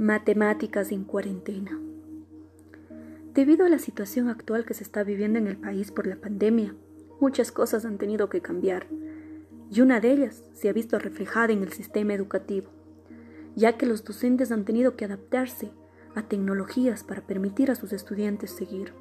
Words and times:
Matemáticas 0.00 0.92
en 0.92 1.02
cuarentena. 1.02 1.76
Debido 3.34 3.66
a 3.66 3.68
la 3.68 3.80
situación 3.80 4.28
actual 4.28 4.64
que 4.64 4.72
se 4.72 4.84
está 4.84 5.02
viviendo 5.02 5.40
en 5.40 5.48
el 5.48 5.56
país 5.56 5.90
por 5.90 6.06
la 6.06 6.14
pandemia, 6.14 6.76
muchas 7.18 7.50
cosas 7.50 7.84
han 7.84 7.98
tenido 7.98 8.28
que 8.28 8.40
cambiar, 8.40 8.86
y 9.68 9.80
una 9.80 9.98
de 9.98 10.12
ellas 10.12 10.44
se 10.52 10.68
ha 10.68 10.72
visto 10.72 11.00
reflejada 11.00 11.52
en 11.52 11.64
el 11.64 11.72
sistema 11.72 12.14
educativo, 12.14 12.68
ya 13.56 13.76
que 13.76 13.86
los 13.86 14.04
docentes 14.04 14.52
han 14.52 14.64
tenido 14.64 14.94
que 14.94 15.04
adaptarse 15.04 15.72
a 16.14 16.22
tecnologías 16.22 17.02
para 17.02 17.26
permitir 17.26 17.68
a 17.72 17.74
sus 17.74 17.92
estudiantes 17.92 18.52
seguir. 18.52 18.92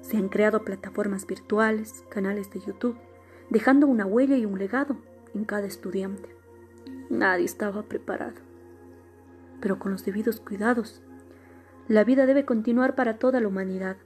Se 0.00 0.16
han 0.16 0.28
creado 0.28 0.64
plataformas 0.64 1.24
virtuales, 1.24 2.02
canales 2.08 2.50
de 2.50 2.58
YouTube, 2.58 2.96
dejando 3.48 3.86
una 3.86 4.06
huella 4.06 4.36
y 4.36 4.44
un 4.44 4.58
legado 4.58 4.96
en 5.36 5.44
cada 5.44 5.68
estudiante. 5.68 6.30
Nadie 7.10 7.44
estaba 7.44 7.84
preparado 7.84 8.53
pero 9.64 9.78
con 9.78 9.92
los 9.92 10.04
debidos 10.04 10.40
cuidados. 10.40 11.00
La 11.88 12.04
vida 12.04 12.26
debe 12.26 12.44
continuar 12.44 12.94
para 12.94 13.16
toda 13.16 13.40
la 13.40 13.48
humanidad. 13.48 13.96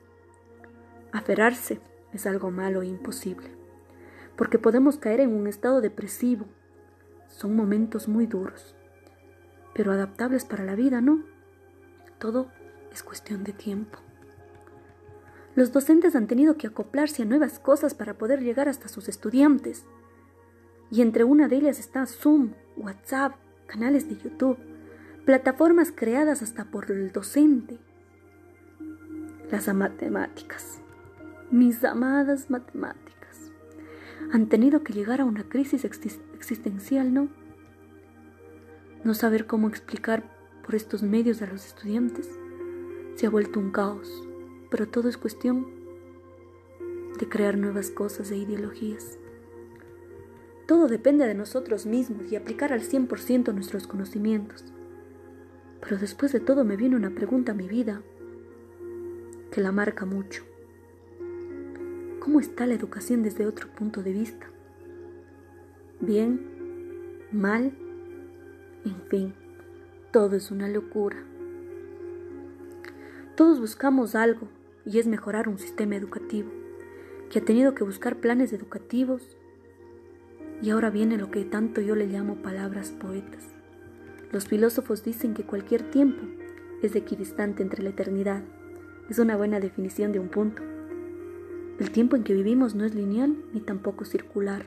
Aferrarse 1.10 1.80
es 2.12 2.26
algo 2.26 2.52
malo 2.52 2.82
e 2.82 2.86
imposible, 2.86 3.50
porque 4.36 4.60
podemos 4.60 4.98
caer 4.98 5.18
en 5.18 5.34
un 5.34 5.48
estado 5.48 5.80
depresivo. 5.80 6.46
Son 7.26 7.56
momentos 7.56 8.06
muy 8.06 8.26
duros, 8.26 8.76
pero 9.74 9.90
adaptables 9.90 10.44
para 10.44 10.62
la 10.62 10.76
vida, 10.76 11.00
¿no? 11.00 11.24
Todo 12.20 12.52
es 12.92 13.02
cuestión 13.02 13.42
de 13.42 13.52
tiempo. 13.52 13.98
Los 15.56 15.72
docentes 15.72 16.14
han 16.14 16.28
tenido 16.28 16.56
que 16.56 16.68
acoplarse 16.68 17.24
a 17.24 17.27
nuevas 17.27 17.58
cosas 17.58 17.94
para 17.94 18.16
poder 18.16 18.44
llegar 18.44 18.68
hasta 18.68 18.86
sus 18.86 19.08
estudiantes. 19.08 19.86
Y 20.88 21.02
entre 21.02 21.24
una 21.24 21.48
de 21.48 21.56
ellas 21.56 21.80
está 21.80 22.06
Zoom, 22.06 22.52
WhatsApp, 22.77 23.34
canales 23.66 24.08
de 24.08 24.18
YouTube, 24.18 24.67
plataformas 25.28 25.92
creadas 25.95 26.41
hasta 26.41 26.64
por 26.64 26.91
el 26.91 27.12
docente. 27.12 27.78
Las 29.50 29.69
matemáticas, 29.75 30.80
mis 31.50 31.84
amadas 31.84 32.48
matemáticas, 32.48 33.52
han 34.33 34.48
tenido 34.48 34.83
que 34.83 34.94
llegar 34.94 35.20
a 35.20 35.27
una 35.27 35.47
crisis 35.47 35.84
existencial, 35.84 37.12
¿no? 37.12 37.28
No 39.05 39.12
saber 39.12 39.47
cómo 39.47 39.69
explicar 39.69 40.25
por 40.64 40.75
estos 40.75 41.02
medios 41.02 41.42
a 41.42 41.47
los 41.47 41.67
estudiantes 41.67 42.30
se 43.14 43.27
ha 43.27 43.30
vuelto 43.30 43.61
un 43.61 43.70
caos, 43.70 44.27
pero 44.70 44.89
todo 44.89 45.11
es 45.11 45.19
cuestión 45.19 45.67
de 47.19 47.28
crear 47.28 47.58
nuevas 47.58 47.91
cosas 47.91 48.30
e 48.30 48.39
ideologías. 48.39 49.19
Todo 50.67 50.89
depende 50.89 51.27
de 51.27 51.34
nosotros 51.34 51.84
mismos 51.84 52.33
y 52.33 52.36
aplicar 52.36 52.72
al 52.72 52.80
100% 52.80 53.52
nuestros 53.52 53.86
conocimientos. 53.86 54.72
Pero 55.80 55.98
después 55.98 56.32
de 56.32 56.40
todo 56.40 56.64
me 56.64 56.76
viene 56.76 56.96
una 56.96 57.10
pregunta 57.10 57.52
a 57.52 57.54
mi 57.54 57.68
vida 57.68 58.02
que 59.50 59.60
la 59.60 59.72
marca 59.72 60.04
mucho. 60.04 60.44
¿Cómo 62.20 62.40
está 62.40 62.66
la 62.66 62.74
educación 62.74 63.22
desde 63.22 63.46
otro 63.46 63.68
punto 63.68 64.02
de 64.02 64.12
vista? 64.12 64.46
¿Bien? 66.00 66.40
¿Mal? 67.32 67.72
En 68.84 69.02
fin, 69.08 69.34
todo 70.12 70.36
es 70.36 70.50
una 70.50 70.68
locura. 70.68 71.16
Todos 73.34 73.60
buscamos 73.60 74.14
algo 74.14 74.48
y 74.84 74.98
es 74.98 75.06
mejorar 75.06 75.48
un 75.48 75.58
sistema 75.58 75.96
educativo 75.96 76.50
que 77.30 77.38
ha 77.38 77.44
tenido 77.44 77.74
que 77.74 77.84
buscar 77.84 78.16
planes 78.16 78.52
educativos 78.52 79.36
y 80.62 80.70
ahora 80.70 80.90
viene 80.90 81.18
lo 81.18 81.30
que 81.30 81.44
tanto 81.44 81.80
yo 81.80 81.94
le 81.94 82.06
llamo 82.06 82.42
palabras 82.42 82.90
poetas. 82.90 83.58
Los 84.30 84.46
filósofos 84.46 85.02
dicen 85.02 85.32
que 85.32 85.44
cualquier 85.44 85.90
tiempo 85.90 86.22
es 86.82 86.94
equidistante 86.94 87.62
entre 87.62 87.82
la 87.82 87.88
eternidad. 87.90 88.42
Es 89.08 89.18
una 89.18 89.38
buena 89.38 89.58
definición 89.58 90.12
de 90.12 90.18
un 90.18 90.28
punto. 90.28 90.62
El 91.78 91.90
tiempo 91.90 92.14
en 92.14 92.24
que 92.24 92.34
vivimos 92.34 92.74
no 92.74 92.84
es 92.84 92.94
lineal 92.94 93.36
ni 93.55 93.61
tampoco 93.61 94.05
circular. 94.05 94.67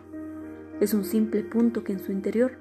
Es 0.79 0.95
un 0.95 1.03
simple 1.03 1.43
punto 1.43 1.83
que 1.83 1.93
en 1.93 1.99
su 1.99 2.11
interior 2.11 2.53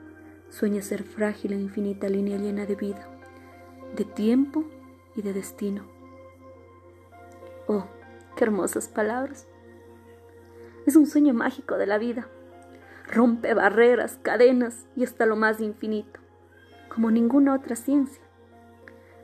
sueña 0.50 0.82
ser 0.82 1.02
frágil 1.04 1.54
e 1.54 1.56
infinita 1.56 2.10
línea 2.10 2.36
llena 2.36 2.66
de 2.66 2.74
vida, 2.74 3.08
de 3.96 4.04
tiempo 4.04 4.66
y 5.16 5.22
de 5.22 5.32
destino. 5.32 5.84
Oh, 7.66 7.86
qué 8.36 8.44
hermosas 8.44 8.88
palabras. 8.88 9.46
Es 10.84 10.96
un 10.96 11.06
sueño 11.06 11.32
mágico 11.32 11.78
de 11.78 11.86
la 11.86 11.96
vida. 11.96 12.28
Rompe 13.06 13.54
barreras, 13.54 14.18
cadenas 14.20 14.86
y 14.96 15.04
hasta 15.04 15.24
lo 15.24 15.36
más 15.36 15.60
infinito 15.60 16.20
como 16.90 17.10
ninguna 17.10 17.54
otra 17.54 17.76
ciencia. 17.76 18.22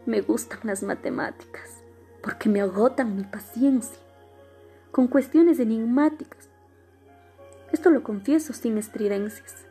Me 0.06 0.22
gustan 0.22 0.60
las 0.62 0.82
matemáticas 0.82 1.82
porque 2.22 2.48
me 2.48 2.62
agotan 2.62 3.16
mi 3.16 3.24
paciencia 3.24 3.98
con 4.92 5.08
cuestiones 5.08 5.60
enigmáticas. 5.60 6.48
Esto 7.72 7.90
lo 7.90 8.02
confieso 8.02 8.52
sin 8.52 8.78
estridencias, 8.78 9.66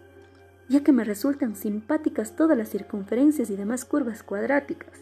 ya 0.69 0.83
que 0.83 0.91
me 0.91 1.03
resultan 1.03 1.55
simpáticas 1.55 2.35
todas 2.35 2.57
las 2.57 2.69
circunferencias 2.69 3.49
y 3.49 3.55
demás 3.55 3.85
curvas 3.85 4.21
cuadráticas. 4.21 5.01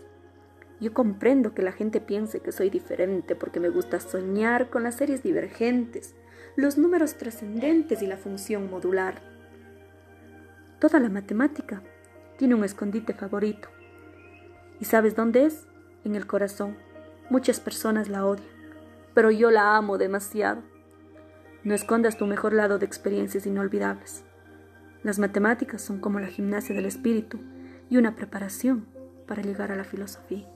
Yo 0.80 0.94
comprendo 0.94 1.54
que 1.54 1.62
la 1.62 1.72
gente 1.72 2.00
piense 2.00 2.40
que 2.40 2.52
soy 2.52 2.70
diferente 2.70 3.36
porque 3.36 3.60
me 3.60 3.70
gusta 3.70 4.00
soñar 4.00 4.70
con 4.70 4.84
las 4.84 4.96
series 4.96 5.24
divergentes, 5.24 6.16
los 6.56 6.78
números 6.78 7.16
trascendentes 7.16 8.02
y 8.02 8.08
la 8.08 8.18
función 8.18 8.70
modular. 8.70 9.22
Toda 10.80 11.00
la 11.00 11.10
matemática 11.10 11.82
tiene 12.38 12.56
un 12.56 12.64
escondite 12.64 13.14
favorito. 13.14 13.70
¿Y 14.80 14.86
sabes 14.86 15.16
dónde 15.16 15.46
es? 15.46 15.68
En 16.04 16.16
el 16.16 16.28
corazón. 16.28 16.76
Muchas 17.30 17.60
personas 17.60 18.10
la 18.10 18.26
odian, 18.26 18.48
pero 19.14 19.32
yo 19.32 19.52
la 19.52 19.78
amo 19.78 19.98
demasiado. 19.98 20.62
No 21.64 21.74
escondas 21.74 22.18
tu 22.18 22.26
mejor 22.26 22.54
lado 22.54 22.80
de 22.80 22.86
experiencias 22.86 23.46
inolvidables. 23.46 24.26
Las 25.04 25.20
matemáticas 25.20 25.82
son 25.82 26.00
como 26.00 26.20
la 26.20 26.28
gimnasia 26.28 26.76
del 26.76 26.86
espíritu 26.86 27.40
y 27.90 27.98
una 27.98 28.16
preparación 28.16 28.86
para 29.28 29.42
llegar 29.42 29.72
a 29.72 29.76
la 29.76 29.84
filosofía. 29.84 30.48